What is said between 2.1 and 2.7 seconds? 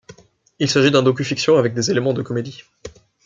de comédie.